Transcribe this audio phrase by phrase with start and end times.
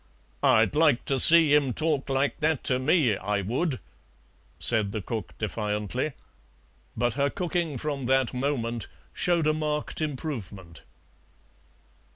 [0.41, 3.79] "I'd like to see 'im talk like that to me, I would,"
[4.57, 6.13] said the cook defiantly,
[6.97, 10.81] but her cooking from that moment showed a marked improvement.